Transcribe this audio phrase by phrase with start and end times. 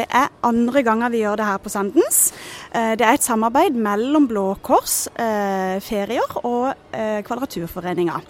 [0.00, 2.20] Det er andre ganger vi gjør det her på Sandens.
[2.72, 8.22] Eh, det er et samarbeid mellom Blå Kors, eh, ferier og eh, Kvadraturforeninga.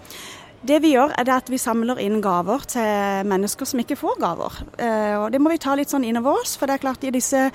[0.61, 4.59] Det vi gjør er at vi samler inn gaver til mennesker som ikke får gaver.
[5.17, 6.53] Og Det må vi ta litt sånn innover oss.
[6.53, 7.47] For det er klart disse,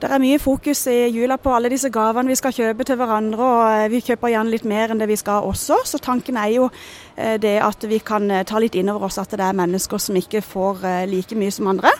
[0.00, 3.50] det er mye fokus i jula på alle disse gavene vi skal kjøpe til hverandre.
[3.50, 5.82] Og vi kjøper gjerne litt mer enn det vi skal også.
[5.84, 6.70] Så tanken er jo
[7.16, 10.80] det at vi kan ta litt innover oss at det er mennesker som ikke får
[11.12, 11.92] like mye som andre.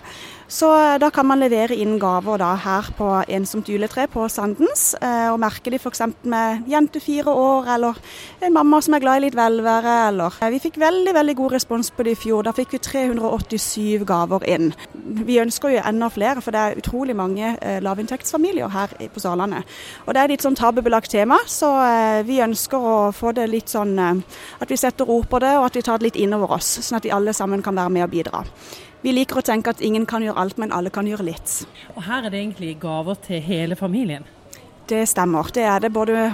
[0.47, 4.93] Så eh, da kan man levere inn gaver da her på Ensomt juletre på Sandens.
[5.01, 6.05] Eh, og merke de f.eks.
[6.23, 7.99] med jente fire år, eller
[8.41, 11.53] en mamma som er glad i litt velvære, eller eh, Vi fikk veldig veldig god
[11.57, 12.45] respons på det i fjor.
[12.47, 14.71] Da fikk vi 387 gaver inn.
[15.27, 19.67] Vi ønsker jo enda flere, for det er utrolig mange lavinntektsfamilier her på Sørlandet.
[20.07, 21.73] Og det er litt sånn tabubelagt tema, så
[22.29, 25.79] vi ønsker å få det litt sånn at vi setter ord på det, og at
[25.81, 28.15] vi tar det litt innover oss, sånn at vi alle sammen kan være med og
[28.15, 28.45] bidra.
[29.03, 31.61] Vi liker å tenke at ingen kan gjøre alt, men alle kan gjøre litt.
[31.95, 34.27] Og her er det egentlig gaver til hele familien?
[34.87, 35.49] Det stemmer.
[35.51, 36.29] Det er det både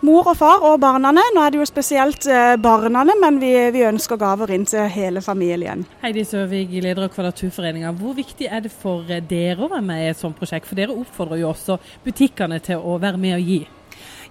[0.00, 1.10] mor og far og barna.
[1.12, 5.20] Nå er det jo spesielt eh, barna, men vi, vi, ønsker gaver inn til hele
[5.20, 5.84] familien.
[6.00, 7.92] Heidi Søvig, leder av Kvadraturforeninga.
[8.00, 10.70] Hvor viktig er det for eh, dere å være med i et sånt prosjekt?
[10.70, 13.60] For dere oppfordrer jo også butikkene til å være med og gi.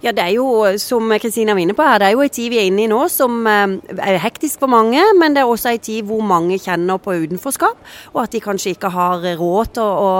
[0.02, 0.46] Ja, det er jo,
[0.78, 2.90] som Kristina var inne på her, det er jo en tid vi er inne i
[2.90, 5.02] nå som eh, er hektisk for mange.
[5.18, 7.78] Men det er også en tid hvor mange kjenner på utenforskap,
[8.14, 10.12] og at de kanskje ikke har råd til å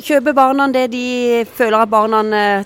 [0.00, 2.22] kjøpe barna det de føler at barna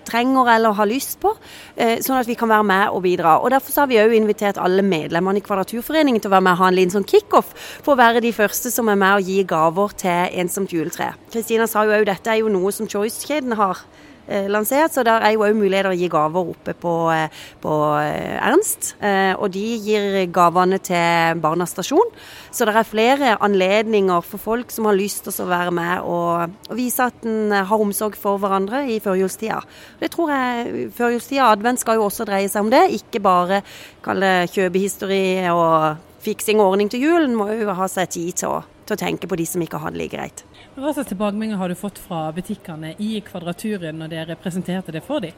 [0.07, 1.33] trenger eller har lyst på,
[1.77, 3.37] eh, sånn at vi kan være med og bidra.
[3.43, 6.59] Og Derfor har vi òg invitert alle medlemmene i Kvadraturforeningen til å være med og
[6.59, 9.43] ha en liten sånn kickoff, for å være de første som er med og gi
[9.43, 11.15] gaver til ensomt juletre.
[11.33, 13.85] Kristina sa jo òg dette er jo noe som Choice-kjeden har
[14.27, 14.95] lansert.
[14.95, 17.29] Så der er jo òg muligheter å gi gaver oppe på, eh,
[17.63, 18.95] på eh, Ernst.
[19.37, 22.11] Og de gir gavene til Barnas stasjon.
[22.51, 26.55] Så det er flere anledninger for folk som har lyst til å være med og,
[26.77, 29.61] vise at en har omsorg for hverandre i førjulstida.
[30.01, 32.87] Det tror jeg førjulstida, advent, skal jo også dreie seg om det.
[32.97, 33.63] Ikke bare
[34.05, 37.37] kalle kjøpehistorie og fiksing og ordning til julen.
[37.39, 39.95] Må jo ha seg tid til å, til å tenke på de som ikke har
[39.95, 40.45] det like greit.
[40.77, 45.25] Hva slags tilbakemeldinger har du fått fra butikkene i Kvadraturen når dere presenterte det for
[45.25, 45.33] dem?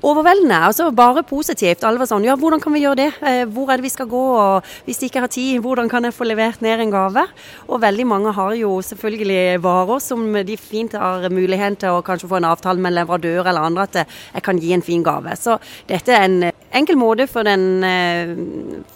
[0.00, 0.62] Overveldende.
[0.64, 1.82] altså Bare positivt.
[1.84, 3.08] Alle var sånn ja, hvordan kan vi gjøre det?
[3.20, 4.22] Eh, hvor er det vi skal gå?
[4.40, 7.24] Og hvis de ikke har tid, hvordan kan jeg få levert ned en gave?
[7.68, 12.30] Og veldig mange har jo selvfølgelig varer som de fint har mulighet til å kanskje
[12.30, 15.34] få en avtale med en leverandør eller andre at jeg kan gi en fin gave.
[15.36, 15.58] Så
[15.90, 16.46] dette er en
[16.80, 18.32] enkel måte for den eh,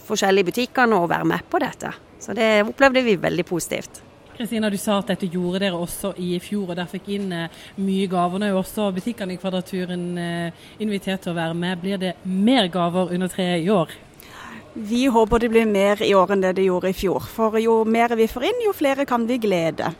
[0.09, 1.93] forskjellige butikkene å være med på dette.
[2.17, 4.01] Så det opplevde vi veldig positivt.
[4.43, 7.61] Kristina, du sa at dette gjorde dere også i fjor, og der fikk inn eh,
[7.79, 8.41] mye gaver.
[8.43, 11.79] Nå er jo også butikkene i Kvadraturen eh, invitert til å være med.
[11.79, 13.95] Blir det mer gaver under treet i år?
[14.75, 17.23] Vi håper det blir mer i år enn det det gjorde i fjor.
[17.31, 19.93] For jo mer vi får inn, jo flere kan vi glede.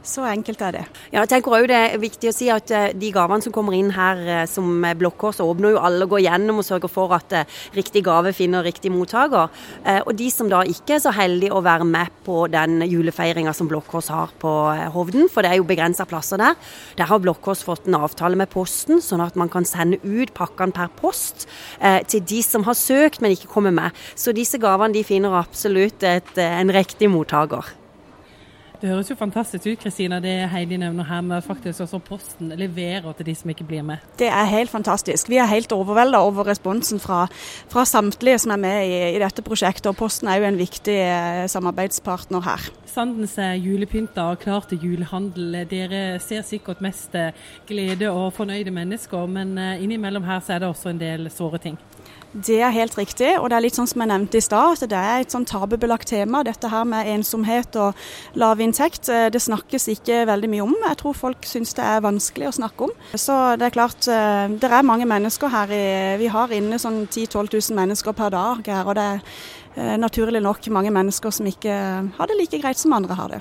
[0.00, 0.82] Så enkelt er det.
[1.12, 3.76] Ja, jeg tenker også Det er viktig å si at eh, de gavene som kommer
[3.76, 7.58] inn her som som så åpner jo alle, går gjennom og sørger for at eh,
[7.76, 9.48] riktig gave finner riktig mottaker.
[10.06, 13.68] Og de som da ikke er så heldige å være med på den julefeiringa som
[13.68, 14.50] Blokkås har på
[14.94, 16.54] Hovden, for det er jo begrensa plasser der,
[16.96, 20.76] der har Blokkås fått en avtale med Posten, sånn at man kan sende ut pakkene
[20.76, 21.48] per post
[21.80, 23.96] til de som har søkt, men ikke kommer med.
[24.14, 27.79] Så disse gavene de finner absolutt et, en riktig mottaker.
[28.80, 33.12] Det høres jo fantastisk ut Kristina, det Heidi nevner her med faktisk også Posten leverer
[33.18, 34.00] til de som ikke blir med.
[34.16, 35.28] Det er helt fantastisk.
[35.28, 37.26] Vi er helt overvelda over responsen fra,
[37.68, 39.90] fra, samtlige som er med i, i, dette prosjektet.
[39.92, 42.70] og Posten er jo en viktig eh, samarbeidspartner her.
[42.88, 45.60] Sandens er julepynta og klar til julehandel.
[45.68, 47.36] Dere ser sikkert mest eh,
[47.68, 51.60] glede og fornøyde mennesker, men eh, innimellom her så er det også en del såre
[51.60, 51.76] ting.
[52.30, 54.90] Det er helt riktig, og det er litt sånn som jeg nevnte i stad, at
[54.92, 56.44] det er et sånn tabubelagt tema.
[56.46, 57.98] Dette her med ensomhet og
[58.38, 58.69] lavinntekt.
[58.78, 60.74] Eh, det snakkes ikke veldig mye om.
[60.88, 62.92] Jeg tror folk syns det er vanskelig å snakke om.
[63.14, 65.66] Så det er klart, eh, det er mange mennesker her.
[66.18, 68.86] Vi har inne sånn 10 000-12 000 mennesker per dag her.
[68.86, 69.20] Og det er
[69.76, 71.72] eh, naturlig nok mange mennesker som ikke
[72.16, 73.38] har det like greit som andre har det.